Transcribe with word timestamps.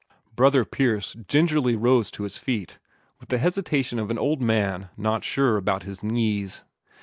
Brother 0.35 0.65
Pierce 0.65 1.15
rose 1.15 1.25
gingerly 1.27 1.77
to 1.77 2.23
his 2.23 2.39
feet, 2.39 2.79
with 3.19 3.29
the 3.29 3.37
hesitation 3.37 3.99
of 3.99 4.09
an 4.09 4.17
old 4.17 4.41
man 4.41 4.89
not 4.97 5.23
sure 5.23 5.57
about 5.57 5.83
his 5.83 6.01
knees. 6.01 6.63